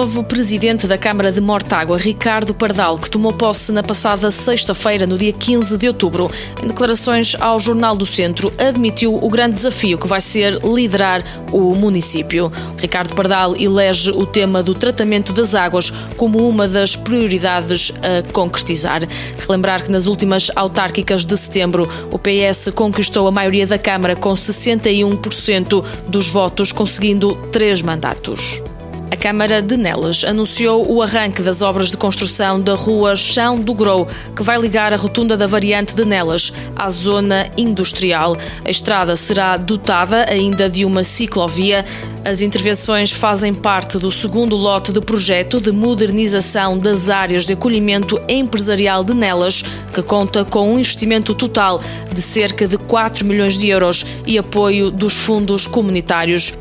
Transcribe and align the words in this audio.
novo 0.00 0.24
presidente 0.24 0.86
da 0.86 0.96
Câmara 0.96 1.30
de 1.30 1.42
Mortágua, 1.42 1.98
Ricardo 1.98 2.54
Pardal, 2.54 2.96
que 2.96 3.10
tomou 3.10 3.34
posse 3.34 3.70
na 3.70 3.82
passada 3.82 4.30
sexta-feira, 4.30 5.06
no 5.06 5.18
dia 5.18 5.30
15 5.30 5.76
de 5.76 5.88
outubro, 5.88 6.30
em 6.62 6.68
declarações 6.68 7.36
ao 7.38 7.60
Jornal 7.60 7.94
do 7.94 8.06
Centro, 8.06 8.50
admitiu 8.56 9.14
o 9.14 9.28
grande 9.28 9.56
desafio 9.56 9.98
que 9.98 10.08
vai 10.08 10.22
ser 10.22 10.58
liderar 10.64 11.22
o 11.52 11.74
município. 11.74 12.50
Ricardo 12.78 13.14
Pardal 13.14 13.54
elege 13.54 14.10
o 14.10 14.24
tema 14.24 14.62
do 14.62 14.74
tratamento 14.74 15.34
das 15.34 15.54
águas 15.54 15.90
como 16.16 16.48
uma 16.48 16.66
das 16.66 16.96
prioridades 16.96 17.92
a 17.96 18.32
concretizar. 18.32 19.02
Relembrar 19.46 19.82
que 19.82 19.92
nas 19.92 20.06
últimas 20.06 20.50
autárquicas 20.56 21.26
de 21.26 21.36
setembro, 21.36 21.86
o 22.10 22.18
PS 22.18 22.70
conquistou 22.74 23.28
a 23.28 23.30
maioria 23.30 23.66
da 23.66 23.78
Câmara 23.78 24.16
com 24.16 24.32
61% 24.32 25.84
dos 26.08 26.26
votos, 26.26 26.72
conseguindo 26.72 27.34
três 27.52 27.82
mandatos. 27.82 28.62
A 29.10 29.16
Câmara 29.16 29.60
de 29.60 29.76
Nelas 29.76 30.22
anunciou 30.22 30.88
o 30.88 31.02
arranque 31.02 31.42
das 31.42 31.62
obras 31.62 31.90
de 31.90 31.96
construção 31.96 32.60
da 32.60 32.76
rua 32.76 33.16
Chão 33.16 33.58
do 33.58 33.74
Grou, 33.74 34.06
que 34.36 34.42
vai 34.44 34.56
ligar 34.56 34.92
a 34.92 34.96
rotunda 34.96 35.36
da 35.36 35.48
variante 35.48 35.96
de 35.96 36.04
Nelas 36.04 36.52
à 36.76 36.88
zona 36.88 37.50
industrial. 37.56 38.38
A 38.64 38.70
estrada 38.70 39.16
será 39.16 39.56
dotada 39.56 40.30
ainda 40.30 40.70
de 40.70 40.84
uma 40.84 41.02
ciclovia. 41.02 41.84
As 42.24 42.40
intervenções 42.40 43.10
fazem 43.10 43.52
parte 43.52 43.98
do 43.98 44.12
segundo 44.12 44.54
lote 44.54 44.92
de 44.92 45.00
projeto 45.00 45.60
de 45.60 45.72
modernização 45.72 46.78
das 46.78 47.10
áreas 47.10 47.44
de 47.44 47.54
acolhimento 47.54 48.20
empresarial 48.28 49.02
de 49.02 49.12
Nelas, 49.12 49.64
que 49.92 50.02
conta 50.02 50.44
com 50.44 50.72
um 50.72 50.78
investimento 50.78 51.34
total 51.34 51.82
de 52.14 52.22
cerca 52.22 52.68
de 52.68 52.78
4 52.78 53.26
milhões 53.26 53.58
de 53.58 53.68
euros 53.68 54.06
e 54.24 54.38
apoio 54.38 54.88
dos 54.88 55.14
fundos 55.14 55.66
comunitários. 55.66 56.54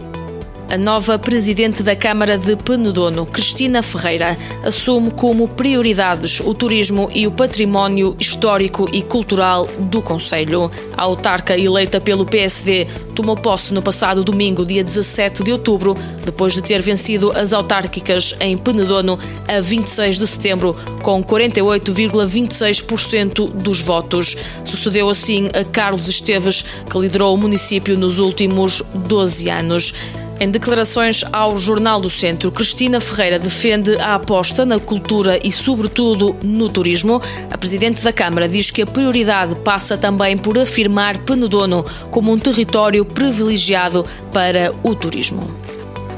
A 0.69 0.77
nova 0.77 1.17
presidente 1.17 1.81
da 1.81 1.95
Câmara 1.95 2.37
de 2.37 2.55
Penedono, 2.55 3.25
Cristina 3.25 3.81
Ferreira, 3.81 4.37
assume 4.63 5.09
como 5.09 5.47
prioridades 5.47 6.39
o 6.41 6.53
turismo 6.53 7.09
e 7.11 7.25
o 7.25 7.31
património 7.31 8.15
histórico 8.19 8.87
e 8.93 9.01
cultural 9.01 9.67
do 9.79 9.99
Conselho. 9.99 10.69
A 10.95 11.01
autarca 11.01 11.57
eleita 11.57 11.99
pelo 11.99 12.23
PSD 12.23 12.85
tomou 13.15 13.35
posse 13.35 13.73
no 13.73 13.81
passado 13.81 14.23
domingo, 14.23 14.63
dia 14.63 14.83
17 14.83 15.43
de 15.43 15.51
outubro, 15.51 15.97
depois 16.23 16.53
de 16.53 16.61
ter 16.61 16.83
vencido 16.83 17.31
as 17.31 17.51
autárquicas 17.51 18.35
em 18.39 18.55
Penedono 18.55 19.17
a 19.47 19.59
26 19.59 20.19
de 20.19 20.27
setembro, 20.27 20.75
com 21.01 21.23
48,26% 21.23 23.53
dos 23.53 23.81
votos. 23.81 24.37
Sucedeu 24.63 25.09
assim 25.09 25.47
a 25.47 25.65
Carlos 25.65 26.07
Esteves, 26.07 26.63
que 26.89 26.99
liderou 26.99 27.33
o 27.33 27.37
município 27.37 27.97
nos 27.97 28.19
últimos 28.19 28.83
12 28.93 29.49
anos. 29.49 29.95
Em 30.39 30.49
declarações 30.49 31.21
ao 31.33 31.59
Jornal 31.59 31.99
do 31.99 32.09
Centro, 32.09 32.49
Cristina 32.49 33.01
Ferreira 33.01 33.37
defende 33.37 33.97
a 33.99 34.15
aposta 34.15 34.65
na 34.65 34.79
cultura 34.79 35.37
e, 35.45 35.51
sobretudo, 35.51 36.33
no 36.41 36.69
turismo. 36.69 37.21
A 37.51 37.57
Presidente 37.57 38.01
da 38.01 38.13
Câmara 38.13 38.47
diz 38.47 38.71
que 38.71 38.81
a 38.81 38.85
prioridade 38.85 39.53
passa 39.55 39.97
também 39.97 40.37
por 40.37 40.57
afirmar 40.57 41.17
Penedono 41.17 41.85
como 42.09 42.31
um 42.31 42.39
território 42.39 43.03
privilegiado 43.03 44.05
para 44.31 44.73
o 44.81 44.95
turismo. 44.95 45.53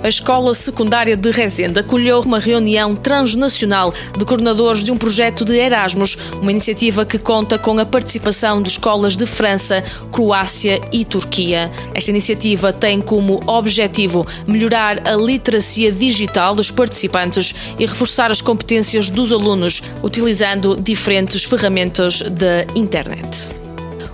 A 0.03 0.09
Escola 0.09 0.55
Secundária 0.55 1.16
de 1.16 1.30
Rezende 1.30 1.80
acolheu 1.80 2.21
uma 2.21 2.39
reunião 2.39 2.95
transnacional 2.95 3.94
de 4.17 4.25
coordenadores 4.25 4.83
de 4.83 4.91
um 4.91 4.97
projeto 4.97 5.45
de 5.45 5.55
Erasmus, 5.55 6.17
uma 6.41 6.50
iniciativa 6.50 7.06
que 7.06 7.19
conta 7.19 7.59
com 7.59 7.78
a 7.78 7.85
participação 7.85 8.63
de 8.63 8.69
escolas 8.69 9.16
de 9.16 9.28
França, 9.28 9.84
Croácia 10.11 10.81
e 10.91 11.06
Turquia. 11.06 11.72
Esta 11.94 12.09
iniciativa 12.09 12.73
tem 12.73 13.00
como 13.00 13.40
objetivo 13.45 14.25
melhorar 14.47 15.07
a 15.07 15.16
literacia 15.16 15.91
digital 15.91 16.56
dos 16.56 16.72
participantes 16.72 17.53
e 17.78 17.85
reforçar 17.85 18.31
as 18.31 18.41
competências 18.41 19.07
dos 19.07 19.31
alunos 19.31 19.84
utilizando 20.01 20.81
diferentes 20.81 21.44
ferramentas 21.44 22.23
da 22.23 22.66
internet. 22.75 23.60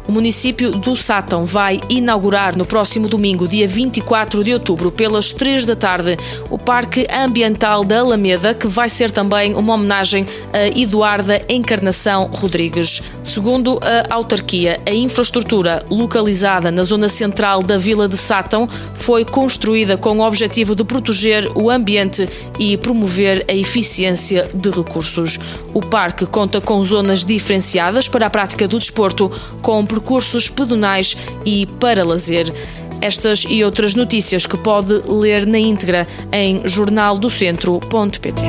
O 0.08 0.12
município 0.12 0.72
do 0.72 0.96
Sátão 0.96 1.46
vai 1.46 1.82
inaugurar 1.90 2.58
no 2.58 2.66
próximo 2.66 3.10
domingo, 3.10 3.46
dia 3.46 3.68
24 3.68 4.42
de 4.42 4.54
outubro, 4.54 4.90
pelas 4.90 5.34
3 5.34 5.66
da 5.66 5.76
tarde, 5.76 6.18
o 6.50 6.58
Parque 6.58 7.06
Ambiental 7.12 7.84
da 7.84 8.00
Alameda, 8.00 8.54
que 8.54 8.68
vai 8.68 8.88
ser 8.88 9.12
também 9.12 9.54
uma 9.54 9.74
homenagem 9.74 10.26
a 10.54 10.68
Eduarda 10.68 11.42
Encarnação 11.50 12.30
Rodrigues. 12.34 13.04
Segundo 13.22 13.78
a 13.82 14.14
autarquia, 14.14 14.80
a 14.86 14.94
infraestrutura 14.94 15.86
localizada 15.90 16.72
na 16.72 16.84
zona 16.84 17.10
central 17.10 17.62
da 17.62 17.78
Vila 17.78 18.08
de 18.08 18.16
Sátão 18.16 18.70
foi 18.96 19.26
construída 19.26 19.98
com 19.98 20.20
o 20.20 20.26
objetivo 20.26 20.74
de 20.74 20.86
proteger 20.86 21.52
o 21.54 21.70
ambiente 21.70 22.28
e 22.58 22.78
promover 22.78 23.44
a 23.50 23.54
eficiência 23.54 24.50
de 24.54 24.70
recursos. 24.70 25.38
O 25.74 25.82
parque 25.82 26.26
conta 26.26 26.62
com 26.62 26.82
zonas 26.86 27.26
diferenciadas 27.26 28.08
para 28.08 28.28
a 28.28 28.30
prática 28.30 28.66
do 28.66 28.80
desporto, 28.80 29.30
com 29.62 29.86
percursos 29.98 30.48
pedonais 30.50 31.18
e 31.44 31.66
para 31.66 32.04
lazer. 32.04 32.54
Estas 33.02 33.46
e 33.48 33.64
outras 33.64 33.96
notícias 33.96 34.46
que 34.46 34.58
pode 34.58 34.94
ler 35.08 35.46
na 35.46 35.58
íntegra 35.58 36.08
em 36.32 36.62
jornaldocentro.pt. 36.68 38.44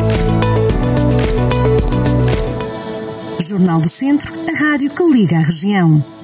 Jornal 3.40 3.80
do 3.80 3.88
Centro, 3.88 4.32
a 4.34 4.58
rádio 4.68 4.90
que 4.90 5.02
liga 5.04 5.36
a 5.36 5.40
região. 5.40 6.17